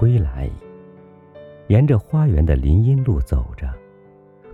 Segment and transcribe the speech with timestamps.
[0.00, 0.48] 归来，
[1.68, 3.70] 沿着花园的林荫路走着，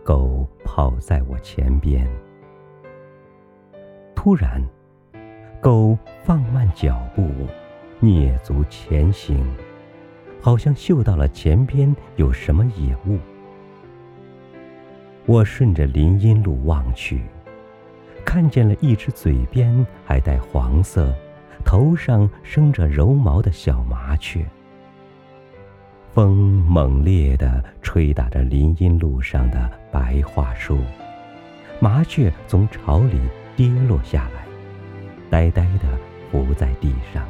[0.03, 2.05] 狗跑在我前边。
[4.13, 4.61] 突然，
[5.61, 7.23] 狗放慢脚步，
[8.03, 9.47] 蹑足前行，
[10.43, 13.17] 好像嗅到了前边有什么野物。
[15.27, 17.23] 我顺着林荫路望去，
[18.25, 21.15] 看见了一只嘴边还带黄色。
[21.65, 24.45] 头上生着柔毛的小麻雀，
[26.17, 30.79] 风猛烈地吹打着林荫路上的白桦树，
[31.79, 33.21] 麻雀从巢里
[33.55, 34.47] 跌落下来，
[35.29, 35.87] 呆呆地
[36.33, 37.23] 伏在地上，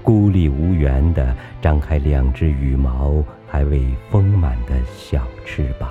[0.00, 5.90] 孤立无援地张开两只羽毛还未丰满的小翅膀。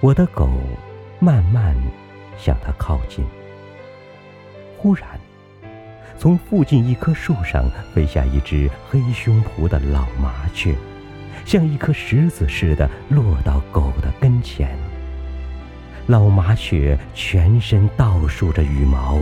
[0.00, 0.48] 我的狗
[1.18, 1.76] 慢慢
[2.38, 3.22] 向它靠近。
[4.78, 5.06] 忽然，
[6.20, 10.74] 从附近一棵树上飞下一只黑胸脯的老麻雀，
[11.46, 14.76] 像一颗石子似的落到狗的跟前。
[16.08, 19.18] 老麻雀全身倒竖着羽毛，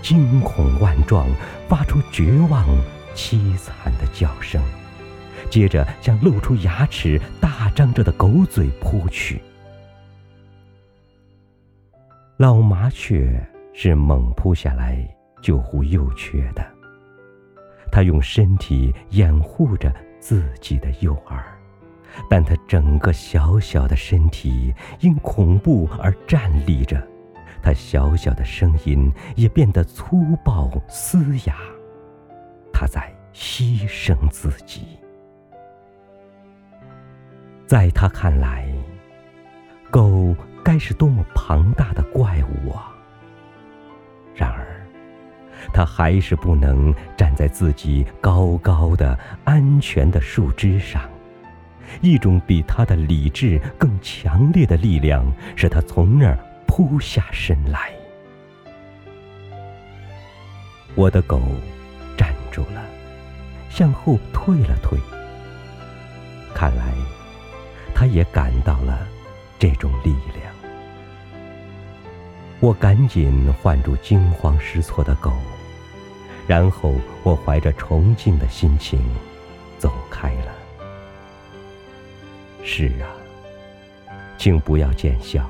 [0.00, 1.28] 惊恐万状，
[1.68, 2.66] 发出绝望
[3.14, 4.62] 凄惨的叫声，
[5.50, 9.38] 接着向露出牙齿、大张着的狗嘴扑去。
[12.38, 13.38] 老麻雀。
[13.80, 14.98] 是猛扑下来
[15.40, 16.64] 救护幼雀的。
[17.90, 21.58] 他用身体掩护着自己的幼儿，
[22.28, 27.02] 但他整个小小的身体因恐怖而站立着，
[27.62, 31.56] 他小小的声音也变得粗暴嘶哑。
[32.72, 34.98] 他在牺牲自己。
[37.66, 38.72] 在他看来，
[39.90, 42.94] 狗该是多么庞大的怪物啊！
[44.34, 44.77] 然而，
[45.72, 51.02] 他还是不能站在自己高高的、安全的树枝上。
[52.02, 55.24] 一种比他的理智更强烈的力量
[55.56, 57.90] 使他从那儿扑下身来。
[60.94, 61.40] 我的狗
[62.16, 62.82] 站住了，
[63.70, 64.98] 向后退了退。
[66.54, 66.92] 看来，
[67.94, 69.06] 他也感到了
[69.58, 70.52] 这种力量。
[72.60, 75.32] 我赶紧唤住惊慌失措的狗，
[76.48, 78.98] 然后我怀着崇敬的心情
[79.78, 80.52] 走开了。
[82.64, 83.06] 是啊，
[84.38, 85.48] 请不要见笑，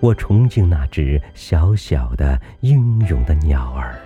[0.00, 4.00] 我崇敬那只小小的英勇的鸟儿，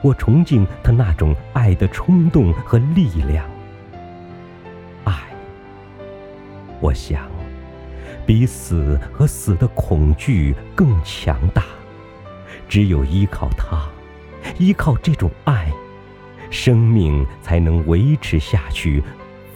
[0.00, 3.44] 我崇敬它那种爱的冲动和力量。
[5.02, 5.12] 爱，
[6.80, 7.28] 我想。
[8.24, 11.62] 比死和死的恐惧更强大，
[12.68, 13.86] 只有依靠它，
[14.58, 15.70] 依靠这种爱，
[16.50, 19.02] 生命才能维持下去，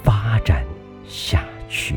[0.03, 0.65] 发展
[1.07, 1.97] 下去。